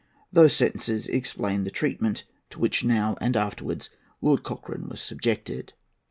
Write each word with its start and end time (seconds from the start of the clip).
Those 0.31 0.55
sentences 0.55 1.05
explain 1.07 1.63
the 1.63 1.69
treatment 1.69 2.23
to 2.49 2.57
which, 2.57 2.83
now 2.83 3.15
and 3.21 3.37
afterwards, 3.37 3.91
Lord 4.19 4.41
Cochrane 4.41 4.89
was 4.89 4.99
subjected. 4.99 5.73